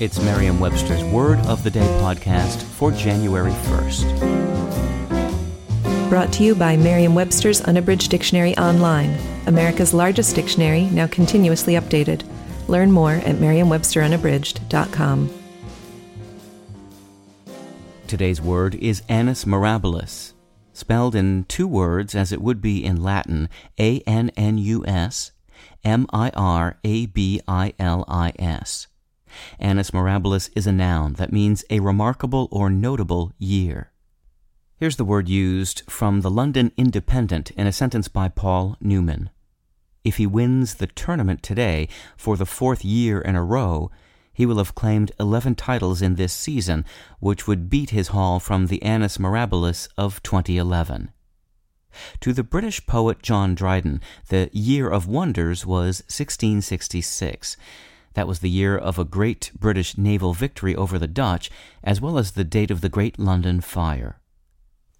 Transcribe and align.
It's 0.00 0.22
Merriam 0.22 0.60
Webster's 0.60 1.02
Word 1.02 1.40
of 1.46 1.64
the 1.64 1.72
Day 1.72 1.88
podcast 2.00 2.62
for 2.62 2.92
January 2.92 3.50
1st. 3.50 4.08
Brought 6.08 6.32
to 6.34 6.44
you 6.44 6.54
by 6.54 6.76
Merriam 6.76 7.16
Webster's 7.16 7.62
Unabridged 7.62 8.08
Dictionary 8.08 8.56
Online, 8.58 9.18
America's 9.48 9.92
largest 9.92 10.36
dictionary, 10.36 10.82
now 10.82 11.08
continuously 11.08 11.72
updated. 11.72 12.22
Learn 12.68 12.92
more 12.92 13.14
at 13.14 13.40
merriam-websterunabridged.com. 13.40 15.30
Today's 18.06 18.40
word 18.40 18.76
is 18.76 19.02
annus 19.08 19.46
mirabilis, 19.46 20.32
spelled 20.72 21.16
in 21.16 21.42
two 21.48 21.66
words 21.66 22.14
as 22.14 22.30
it 22.30 22.40
would 22.40 22.62
be 22.62 22.84
in 22.84 23.02
Latin 23.02 23.48
A 23.80 23.98
N 24.06 24.30
N 24.36 24.58
U 24.58 24.86
S 24.86 25.32
M 25.82 26.06
I 26.12 26.30
R 26.36 26.78
A 26.84 27.06
B 27.06 27.40
I 27.48 27.74
L 27.80 28.04
I 28.06 28.32
S. 28.38 28.86
Annus 29.58 29.90
mirabilis 29.90 30.50
is 30.54 30.66
a 30.66 30.72
noun 30.72 31.14
that 31.14 31.32
means 31.32 31.64
a 31.70 31.80
remarkable 31.80 32.48
or 32.50 32.70
notable 32.70 33.32
year. 33.38 33.92
Here's 34.76 34.96
the 34.96 35.04
word 35.04 35.28
used 35.28 35.82
from 35.90 36.20
the 36.20 36.30
London 36.30 36.72
Independent 36.76 37.50
in 37.52 37.66
a 37.66 37.72
sentence 37.72 38.08
by 38.08 38.28
Paul 38.28 38.76
Newman. 38.80 39.30
If 40.04 40.18
he 40.18 40.26
wins 40.26 40.74
the 40.74 40.86
tournament 40.86 41.42
today 41.42 41.88
for 42.16 42.36
the 42.36 42.46
fourth 42.46 42.84
year 42.84 43.20
in 43.20 43.34
a 43.34 43.42
row, 43.42 43.90
he 44.32 44.46
will 44.46 44.58
have 44.58 44.76
claimed 44.76 45.10
11 45.18 45.56
titles 45.56 46.00
in 46.00 46.14
this 46.14 46.32
season, 46.32 46.84
which 47.18 47.48
would 47.48 47.68
beat 47.68 47.90
his 47.90 48.08
haul 48.08 48.38
from 48.38 48.68
the 48.68 48.80
Annus 48.84 49.18
Mirabilis 49.18 49.88
of 49.98 50.22
2011. 50.22 51.10
To 52.20 52.32
the 52.32 52.44
British 52.44 52.86
poet 52.86 53.20
John 53.20 53.56
Dryden, 53.56 54.00
the 54.28 54.48
Year 54.52 54.88
of 54.88 55.08
Wonders 55.08 55.66
was 55.66 56.02
1666. 56.02 57.56
That 58.18 58.26
was 58.26 58.40
the 58.40 58.50
year 58.50 58.76
of 58.76 58.98
a 58.98 59.04
great 59.04 59.52
British 59.56 59.96
naval 59.96 60.34
victory 60.34 60.74
over 60.74 60.98
the 60.98 61.06
Dutch, 61.06 61.52
as 61.84 62.00
well 62.00 62.18
as 62.18 62.32
the 62.32 62.42
date 62.42 62.72
of 62.72 62.80
the 62.80 62.88
Great 62.88 63.16
London 63.16 63.60
Fire. 63.60 64.18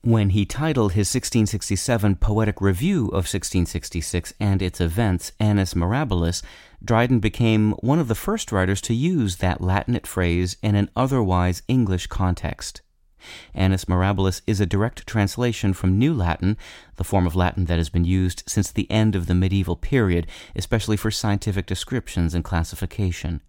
When 0.02 0.30
he 0.30 0.46
titled 0.46 0.92
his 0.92 1.12
1667 1.12 2.14
Poetic 2.14 2.60
Review 2.60 3.06
of 3.06 3.26
1666 3.26 4.34
and 4.38 4.62
its 4.62 4.80
events 4.80 5.32
Annus 5.40 5.74
Mirabilis, 5.74 6.44
Dryden 6.80 7.18
became 7.18 7.72
one 7.80 7.98
of 7.98 8.06
the 8.06 8.14
first 8.14 8.52
writers 8.52 8.80
to 8.82 8.94
use 8.94 9.38
that 9.38 9.60
Latinate 9.60 10.06
phrase 10.06 10.56
in 10.62 10.76
an 10.76 10.88
otherwise 10.94 11.62
English 11.66 12.06
context. 12.06 12.82
Annus 13.54 13.86
Mirabilis 13.86 14.40
is 14.46 14.60
a 14.60 14.66
direct 14.66 15.06
translation 15.06 15.72
from 15.72 15.98
New 15.98 16.14
Latin, 16.14 16.56
the 16.96 17.04
form 17.04 17.26
of 17.26 17.36
Latin 17.36 17.66
that 17.66 17.78
has 17.78 17.88
been 17.88 18.04
used 18.04 18.42
since 18.46 18.70
the 18.70 18.90
end 18.90 19.14
of 19.14 19.26
the 19.26 19.34
medieval 19.34 19.76
period, 19.76 20.26
especially 20.54 20.96
for 20.96 21.10
scientific 21.10 21.66
descriptions 21.66 22.34
and 22.34 22.44
classification. 22.44 23.40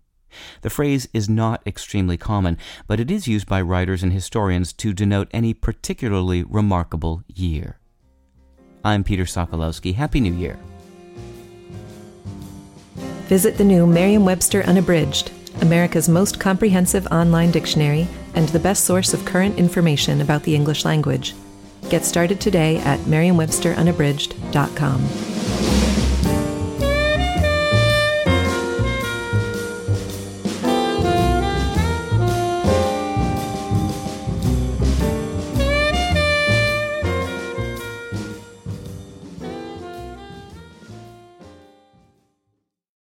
The 0.62 0.70
phrase 0.70 1.08
is 1.14 1.28
not 1.28 1.66
extremely 1.66 2.17
common, 2.17 2.58
but 2.88 3.00
it 3.00 3.09
is 3.09 3.28
used 3.28 3.47
by 3.47 3.62
writers 3.62 4.03
and 4.03 4.14
historians 4.14 4.73
to 4.73 4.94
denote 4.94 5.28
any 5.31 5.53
particularly 5.53 6.44
remarkable 6.44 7.24
year. 7.28 7.80
I'm 8.86 9.03
Peter 9.03 9.24
Sokolowski. 9.24 9.96
Happy 9.96 10.19
New 10.19 10.34
Year. 10.34 10.57
Visit 13.28 13.57
the 13.57 13.63
new 13.63 13.86
Merriam 13.86 14.25
Webster 14.25 14.63
Unabridged 14.63 15.31
America's 15.62 16.07
most 16.07 16.40
comprehensive 16.40 17.06
online 17.07 17.51
dictionary 17.51 18.07
and 18.39 18.50
the 18.50 18.59
best 18.59 18.85
source 18.85 19.13
of 19.13 19.25
current 19.25 19.59
information 19.59 20.22
about 20.22 20.44
the 20.44 20.55
English 20.55 20.85
language. 20.85 21.35
Get 21.89 22.05
started 22.05 22.39
today 22.39 22.77
at 22.77 23.05
merriam-websterunabridged.com. 23.05 25.28